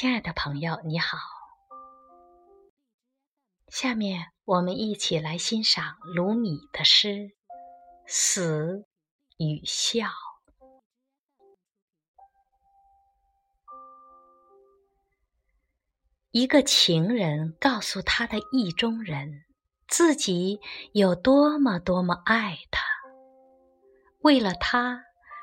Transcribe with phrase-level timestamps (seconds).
[0.00, 1.18] 亲爱的朋友，你好。
[3.66, 7.08] 下面我们一起来欣赏鲁米的诗
[8.06, 8.86] 《死
[9.38, 10.06] 与笑》。
[16.30, 19.46] 一个情人告诉他的意中人，
[19.88, 20.60] 自己
[20.92, 22.84] 有多么多么爱他。
[24.20, 25.02] 为了他，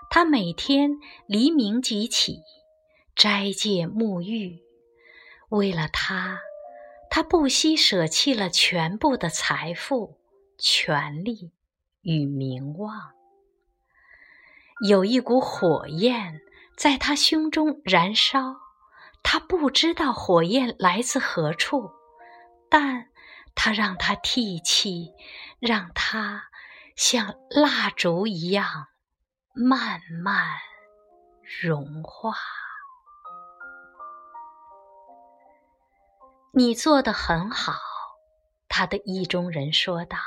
[0.09, 0.91] 他每天
[1.27, 2.39] 黎明即起。
[3.15, 4.61] 斋戒沐浴，
[5.47, 6.41] 为了他，
[7.09, 10.19] 他不惜舍弃了全部的财富、
[10.57, 11.53] 权力
[12.01, 13.13] 与名望。
[14.85, 16.41] 有一股火焰
[16.77, 18.57] 在他胸中燃烧，
[19.23, 21.91] 他不知道火焰来自何处，
[22.69, 23.07] 但
[23.55, 25.13] 他让它替气，
[25.59, 26.43] 让它
[26.97, 28.87] 像蜡烛一样
[29.53, 30.57] 慢慢
[31.61, 32.35] 融化。
[36.57, 37.73] 你做的很好，
[38.69, 40.17] 他的意中人说道。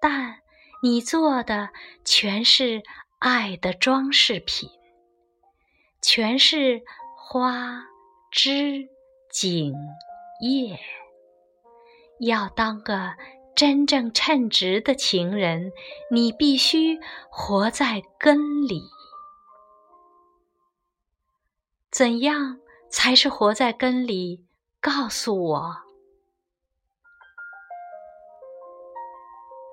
[0.00, 0.40] 但
[0.82, 1.68] 你做的
[2.02, 2.82] 全是
[3.18, 4.70] 爱的装饰品，
[6.00, 6.82] 全是
[7.18, 7.84] 花
[8.30, 8.88] 枝
[9.30, 9.74] 锦
[10.40, 10.80] 叶。
[12.18, 13.12] 要当个
[13.54, 15.72] 真正称职的情人，
[16.10, 16.98] 你必须
[17.30, 18.82] 活在根里。
[21.90, 24.46] 怎样才是活在根里？
[24.82, 25.76] 告诉我，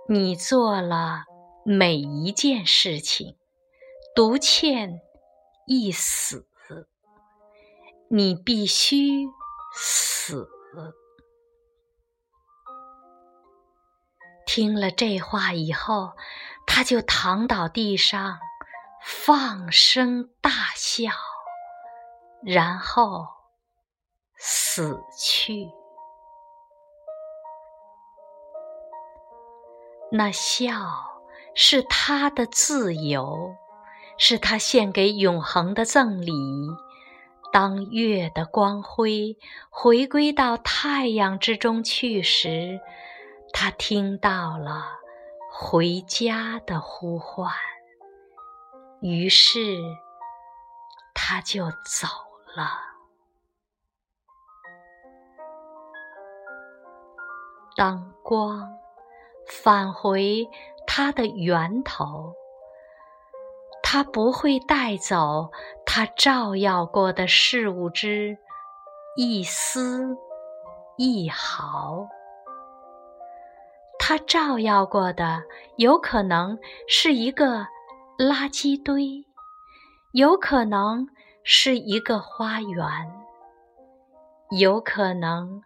[0.07, 1.23] 你做了
[1.65, 3.35] 每一件事情，
[4.15, 5.01] 独欠
[5.65, 6.47] 一死，
[8.07, 9.25] 你必须
[9.73, 10.47] 死。
[14.45, 16.11] 听了这话以后，
[16.67, 18.37] 他就躺倒地上，
[19.03, 21.09] 放声大笑，
[22.43, 23.38] 然后。
[24.41, 25.69] 死去，
[30.09, 30.73] 那笑
[31.53, 33.53] 是他的自由，
[34.17, 36.31] 是他献给永恒的赠礼。
[37.51, 39.37] 当月的光辉
[39.69, 42.79] 回归到太阳之中去时，
[43.51, 44.85] 他听到了
[45.51, 47.51] 回家的呼唤，
[49.01, 49.77] 于是
[51.13, 52.07] 他就走
[52.55, 52.98] 了。
[57.79, 58.77] 当光
[59.47, 60.45] 返回
[60.85, 62.33] 它的源头，
[63.81, 65.49] 它不会带走
[65.85, 68.37] 它照耀过的事物之
[69.15, 70.17] 一丝
[70.97, 72.05] 一毫。
[73.97, 75.43] 它照耀过的
[75.77, 77.65] 有可能是一个
[78.17, 79.25] 垃圾堆，
[80.11, 81.07] 有可能
[81.45, 82.85] 是一个花园，
[84.59, 85.63] 有可能。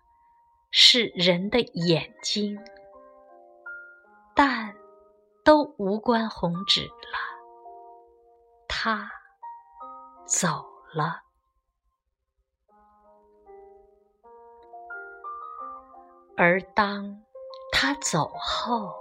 [0.75, 2.59] 是人的眼睛，
[4.35, 4.75] 但
[5.45, 7.19] 都无关宏旨了。
[8.67, 9.07] 他
[10.25, 11.21] 走了，
[16.35, 17.21] 而当
[17.71, 18.95] 他走后，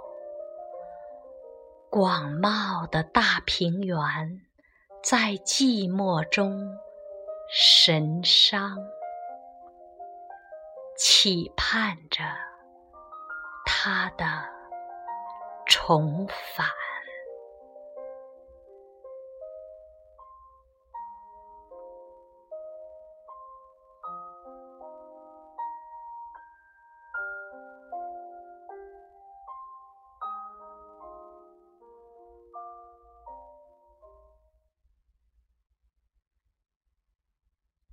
[1.89, 3.97] 广袤的大平原
[5.03, 6.77] 在寂寞中
[7.49, 8.77] 神伤。
[11.23, 12.21] 期盼着
[13.65, 14.25] 他的
[15.65, 16.67] 重返。